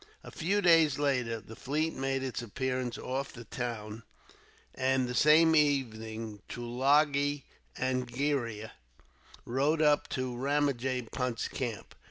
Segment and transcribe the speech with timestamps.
[0.23, 4.01] A few days later the fleet made its appearance off the town,
[4.73, 7.43] and the same evening Tulagi
[7.77, 8.71] Angria
[9.45, 11.93] rode up to Ramajee Punt's camp.